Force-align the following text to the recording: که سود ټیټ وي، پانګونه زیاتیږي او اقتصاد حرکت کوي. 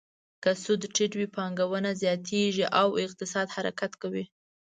که 0.43 0.51
سود 0.63 0.81
ټیټ 0.95 1.11
وي، 1.15 1.27
پانګونه 1.35 1.89
زیاتیږي 2.01 2.65
او 2.81 2.87
اقتصاد 3.05 3.47
حرکت 3.55 3.91
کوي. 4.01 4.23